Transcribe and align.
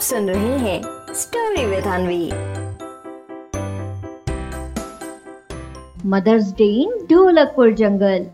सुन 0.00 0.30
रहे 0.30 0.58
हैं 0.58 0.82
story 1.14 1.64
with 1.66 1.84
Anvi 1.84 2.26
Mother's 6.08 6.52
Day 6.52 6.64
in 6.64 7.06
Dholakpur 7.10 7.72
जंगल 7.72 8.26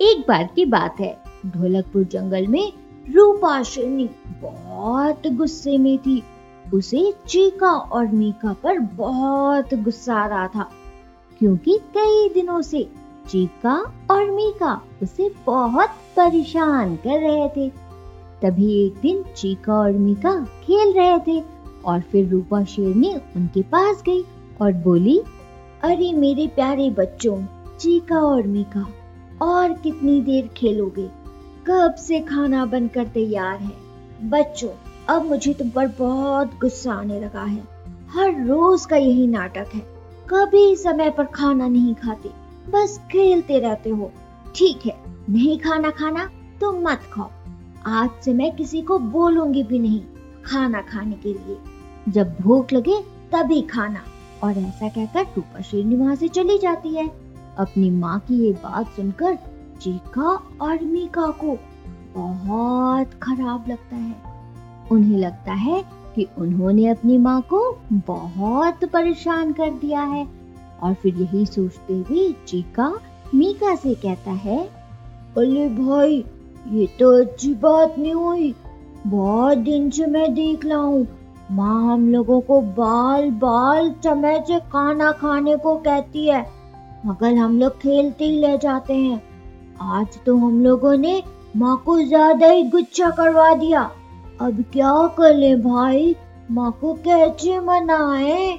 एक 0.00 0.24
बार 0.28 0.48
की 0.56 0.64
बात 0.64 1.00
है। 1.00 1.22
ढोलकपुर 1.46 2.04
जंगल 2.04 2.46
में 2.46 2.72
रूपा 3.14 3.62
शेरनी 3.62 4.10
बहुत 4.42 5.26
गुस्से 5.26 5.78
में 5.78 5.98
थी। 5.98 6.22
उसे 6.74 7.14
चीका 7.28 7.70
और 7.70 8.06
मीका 8.06 8.52
पर 8.52 8.78
बहुत 8.78 9.74
गुस्सा 9.74 10.14
आ 10.14 10.26
रहा 10.26 10.48
था। 10.48 10.70
क्योंकि 11.38 11.78
कई 11.96 12.30
दिनों 12.34 12.62
से 12.62 12.88
चीका 13.28 13.92
और 14.10 14.30
मीका 14.30 14.80
उसे 15.02 15.30
बहुत 15.46 15.88
परेशान 15.88 16.96
कर 16.96 17.20
रहे 17.20 17.48
थे। 17.48 17.89
तभी 18.42 18.86
एक 18.86 18.94
दिन 18.94 19.24
चीका 19.36 19.74
और 19.74 19.92
मीका 19.92 20.40
खेल 20.40 20.92
रहे 20.92 21.18
थे 21.18 21.44
और 21.84 22.00
फिर 22.00 22.28
रूपा 22.28 22.64
शेरनी 22.64 23.14
उनके 23.36 23.62
पास 23.62 24.02
गई 24.06 24.24
और 24.62 24.72
बोली, 24.72 25.22
अरे 25.82 26.12
मेरे 26.12 26.46
प्यारे 26.46 26.90
बच्चों, 26.90 27.44
चीका 27.80 28.20
और 28.20 28.42
मीका, 28.42 28.88
और 29.42 29.72
कितनी 29.72 30.20
देर 30.20 30.46
खेलोगे? 30.46 31.08
कब 31.66 31.94
से 31.94 32.20
खाना 32.20 32.64
बनकर 32.64 33.04
तैयार 33.04 33.56
है? 33.56 33.72
बच्चों, 34.22 34.70
अब 35.08 35.26
मुझे 35.26 35.54
तुम 35.54 35.70
पर 35.70 35.86
बहुत 35.86 36.46
गुस्सा 36.46 36.92
आने 36.92 37.20
लगा 37.20 37.42
है। 37.42 37.62
हर 38.10 38.46
रोज 38.46 38.86
का 38.86 38.96
यही 38.96 39.26
नाटक 39.26 39.66
है। 39.74 39.82
कभी 40.28 40.76
समय 40.76 41.10
पर 41.10 41.24
खाना 41.24 41.68
नहीं 41.68 41.94
खाते। 41.94 42.30
बस 42.70 43.00
खेलते 43.12 43.58
रहते 43.58 43.90
हो। 43.90 44.12
ठीक 44.54 44.80
है, 44.86 44.96
नहीं 45.30 45.58
खाना 45.58 45.90
खाना 45.90 46.30
तो 46.60 46.72
मत 46.72 47.00
खाओ। 47.12 47.30
आज 47.86 48.10
से 48.24 48.34
मैं 48.34 48.56
किसी 48.56 48.82
को 48.82 48.98
बोलूँगी 48.98 49.62
भी 49.62 49.78
नहीं 49.78 50.00
खाना 50.44 50.80
खाने 50.80 51.12
के 51.12 51.28
लिए। 51.28 51.56
जब 52.08 52.36
भूख 52.40 52.72
लगे, 52.72 53.00
तभी 53.02 53.62
खाना। 53.62 54.00
और 54.44 54.58
ऐसा 54.58 54.88
कहकर 54.88 55.22
रूपा 55.22 55.60
शेरनी 55.60 55.94
वहाँ 55.94 56.14
से 56.14 56.28
चली 56.28 56.58
जाती 56.58 56.88
है। 56.88 57.08
अपनी 57.58 57.90
माँ 57.90 58.18
की 58.18 58.34
ये 58.34 58.52
बात 58.52 58.86
सुनकर 58.86 59.38
चीका 59.80 60.42
और 60.60 60.84
मीका 60.84 61.26
को 61.26 61.58
बहुत 62.14 63.10
खराब 63.22 63.64
लगता 63.68 63.96
है। 63.96 64.16
उन्हें 64.92 65.18
लगता 65.18 65.52
है 65.52 65.84
कि 66.14 66.26
उन्होंने 66.38 66.88
अपनी 66.88 67.18
माँ 67.18 67.42
को 67.42 67.78
बहुत 67.92 68.84
परेशान 68.84 69.52
कर 69.52 69.70
दिया 69.70 70.00
है। 70.00 70.28
और 70.82 70.94
फिर 70.94 71.14
यही 71.14 71.46
सोचते 71.46 71.94
हुए 71.94 72.34
चीका 72.46 72.98
मीका 73.34 73.74
से 73.74 73.94
कहता 73.94 74.30
है 74.30 74.66
अरे 75.38 75.68
भाई 75.68 76.24
ये 76.68 76.86
तो 76.86 77.20
अच्छी 77.20 77.54
बात 77.54 77.98
नहीं 77.98 78.14
हुई। 78.14 78.54
बहुत 79.06 79.58
दिन 79.58 79.90
से 79.90 80.06
मैं 80.06 80.34
देख 80.34 80.66
रहा 80.66 80.78
हूँ। 80.78 81.06
माँ 81.50 81.92
हम 81.92 82.08
लोगों 82.08 82.40
को 82.40 82.60
बाल 82.60 83.30
बाल 83.30 83.90
समय 84.04 84.44
से 84.48 84.58
खाना 84.60 85.12
खाने 85.12 85.56
को 85.56 85.76
कहती 85.76 86.26
है। 86.26 86.46
मगर 87.06 87.34
हम 87.34 87.58
लोग 87.58 87.78
खेलते 87.78 88.24
ही 88.24 88.40
ले 88.40 88.58
जाते 88.58 88.94
हैं। 88.94 89.22
आज 89.82 90.18
तो 90.26 90.36
हम 90.36 90.64
लोगों 90.64 90.96
ने 90.96 91.22
माँ 91.56 91.82
को 91.86 92.02
ज़्यादा 92.02 92.46
ही 92.46 92.62
गुच्छा 92.62 93.10
करवा 93.10 93.54
दिया। 93.54 93.90
अब 94.40 94.64
क्या 94.72 95.06
करे 95.06 95.56
भाई? 95.56 96.16
माँ 96.50 96.78
को 96.80 96.94
कैसे 96.94 97.60
मनाए? 97.60 98.58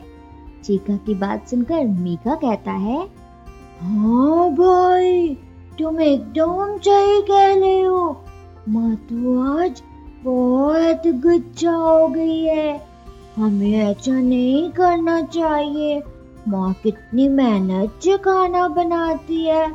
चीका 0.63 0.95
की 0.95 1.16
बात 1.16 1.47
सुनकर 1.47 1.85
मीका 1.85 2.35
कहता 2.35 2.72
है 2.72 3.07
हाँ 3.81 4.49
भाई 4.52 5.31
तुम 5.82 6.02
एकदम 6.02 6.78
सही 6.78 7.22
कह 7.22 7.60
रहे 7.60 7.82
हो। 7.82 8.22
माँ 8.70 8.96
तो 8.96 9.44
आज 9.60 9.84
बहुत 10.24 11.02
गुच्छा 11.08 11.72
हो 11.72 12.08
गई 12.08 12.44
है। 12.44 12.88
हमें 13.38 13.72
ऐसा 13.72 14.20
नहीं 14.20 14.72
करना 14.72 15.22
चाहिए। 15.22 16.03
माँ, 16.47 16.74
कितनी 16.84 17.28
मेहनत 17.28 18.00
से 18.03 18.18
खाना 18.18 18.68
बनाती 18.68 19.46
है। 19.46 19.72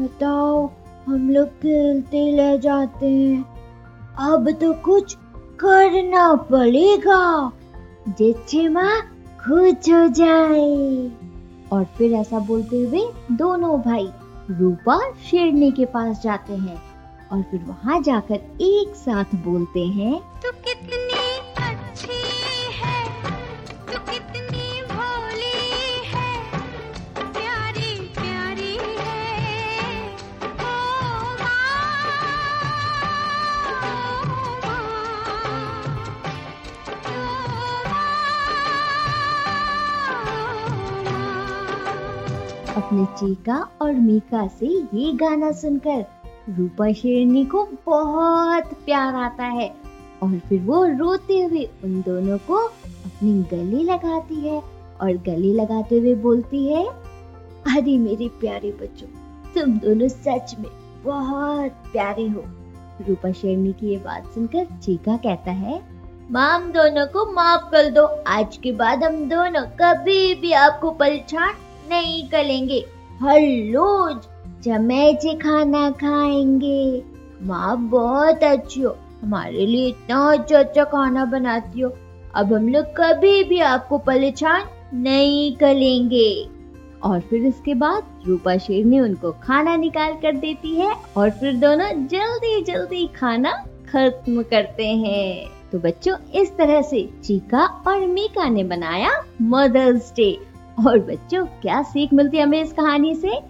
बताओ, 0.00 0.70
हम 1.06 1.30
लोग 1.30 1.48
खेलते 1.48 2.32
ले 2.32 2.58
जाते 2.58 3.06
हैं। 3.06 3.44
अब 4.18 4.50
तो 4.50 4.72
कुछ 4.72 5.14
करना 5.60 6.34
पड़ेगा, 6.34 7.52
जिससे 8.08 8.68
माँ 8.68 9.00
खुश 9.46 9.72
हो 9.72 10.08
जाए। 10.08 11.10
और 11.72 11.84
फिर 11.84 12.12
ऐसा 12.12 12.38
बोलते 12.38 12.76
हुए 12.76 13.08
दोनों 13.32 13.80
भाई 13.80 14.08
रूपा 14.50 14.98
शेरनी 15.30 15.70
के 15.70 15.84
पास 15.84 16.22
जाते 16.22 16.52
हैं 16.52 16.76
और 17.32 17.42
फिर 17.42 17.60
वहाँ 17.60 18.00
जाकर 18.02 18.34
एक 18.60 18.94
साथ 18.96 19.34
बोलते 19.44 19.86
हैं 19.88 20.18
तो 20.42 20.52
कितनी 20.64 21.09
अपने 42.76 43.04
चीका 43.18 43.56
और 43.82 43.92
मीका 43.92 44.46
से 44.48 44.66
ये 44.94 45.12
गाना 45.12 45.50
सुनकर 45.52 46.04
रूपा 46.48 46.90
शेरनी 46.92 47.44
को 47.44 47.62
बहुत 47.86 48.72
प्यार 48.84 49.14
आता 49.14 49.44
है 49.44 49.68
और 50.22 50.38
फिर 50.48 50.60
वो 50.60 50.84
रोते 50.98 51.40
हुए 51.42 51.64
उन 51.84 52.00
दोनों 52.00 52.36
को 52.38 52.56
अपनी 52.56 53.32
गले 53.50 53.82
लगाती 53.82 54.40
है 54.40 54.58
और 55.00 55.16
गले 55.26 55.52
लगाते 55.54 55.98
हुए 55.98 56.14
बोलती 56.14 56.66
है 56.66 56.84
अरे 57.76 57.96
मेरे 57.98 58.28
प्यारे 58.40 58.70
बच्चों, 58.72 59.08
तुम 59.54 59.72
दोनों 59.78 60.08
सच 60.08 60.54
में 60.58 60.70
बहुत 61.04 61.70
प्यारे 61.92 62.26
हो। 62.28 62.44
रूपा 63.08 63.32
शेरनी 63.32 63.72
की 63.72 63.88
ये 63.88 63.96
बात 63.96 64.26
सुनकर 64.34 64.64
चीका 64.78 65.16
कहता 65.16 65.50
है, 65.50 65.80
माँ, 66.30 66.54
हम 66.54 66.70
दोनों 66.72 67.06
को 67.06 67.24
माफ़ 67.32 67.70
कर 67.70 67.90
दो। 67.90 68.04
आज 68.28 68.56
के 68.56 68.72
बाद 68.72 69.04
हम 69.04 69.16
दोनों 69.28 69.64
कभी 69.80 70.34
भी 70.34 70.52
आपको 70.52 70.90
परेशान 70.92 71.52
नहीं 71.90 72.28
करेंगे 72.28 72.84
हर 73.20 73.40
रोज 73.74 74.20
जमे 74.64 75.12
से 75.14 75.34
खाना 75.34 75.90
खाएँगे। 75.90 77.02
माँ, 77.42 77.76
बहुत 77.78 78.44
अच्छी 78.44 78.80
हो। 78.80 78.96
हमारे 79.22 79.66
लिए 79.66 79.88
इतना 79.88 80.32
अच्छा 80.32 80.58
अच्छा 80.58 80.84
खाना 80.84 81.24
बनाती 81.24 81.80
हो। 81.80 81.92
अब 82.34 82.52
हम 82.52 82.68
लोग 82.68 82.84
कभी 82.84 83.44
भी 83.44 83.60
आपको 83.60 83.98
परेशान 83.98 84.64
नहीं 84.94 85.56
करेंगे। 85.56 86.48
और 87.02 87.20
फिर 87.20 87.46
इसके 87.46 87.74
बाद 87.74 88.02
रूपा 88.26 88.56
शेर 88.56 88.84
ने 88.84 89.00
उनको 89.00 89.32
खाना 89.32 89.76
निकाल 89.76 90.12
कर 90.12 90.36
देती 90.36 90.74
है 90.74 90.94
और 91.16 91.30
फिर 91.30 91.52
दोनों 91.52 92.06
जल्दी 92.06 92.62
जल्दी 92.62 93.06
खाना 93.06 93.52
खत्म 93.92 94.42
करते 94.42 94.86
हैं। 94.86 95.46
तो 95.72 95.78
बच्चों, 95.78 96.16
इस 96.34 96.56
तरह 96.56 96.82
से 96.82 97.08
चीका 97.24 97.64
और 97.88 98.06
मीका 98.06 98.48
ने 98.48 98.64
बनाया 98.64 99.10
मदर्स 99.42 100.12
डे 100.16 100.49
और 100.86 100.98
बच्चों, 100.98 101.46
क्या 101.46 101.82
सीख 101.82 102.12
मिलती 102.12 102.36
है 102.36 102.42
हमें 102.42 102.62
इस 102.62 102.72
कहानी 102.72 103.14
से? 103.14 103.40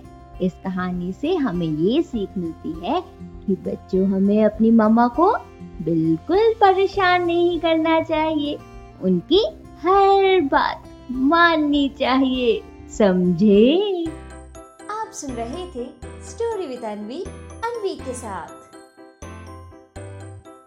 इस 0.43 0.53
कहानी 0.65 1.13
से 1.13 1.35
हमें 1.35 1.67
ये 1.67 2.03
सीख 2.03 2.29
मिलती 2.39 2.87
है 2.87 3.05
कि 3.47 3.53
बच्चों, 3.53 4.07
हमें 4.07 4.45
अपनी 4.45 4.71
मम्मा 4.71 5.09
को 5.09 5.33
बिल्कुल 5.83 6.55
परेशान 6.61 7.25
नहीं 7.25 7.61
करना 7.61 8.01
चाहिए। 8.01 8.59
उनकी 9.03 9.45
हर 9.83 10.41
बात 10.41 10.83
माननी 11.11 11.89
चाहिए। 11.89 12.63
समझे? 12.99 14.05
आप 14.91 15.11
सुन 15.13 15.31
रहे 15.31 15.67
थे 15.67 15.89
स्टोरी 16.31 16.67
विद 16.67 16.83
अनवी 16.85 17.23
अनवी 17.65 17.95
के 17.95 18.15
साथ। 18.15 18.60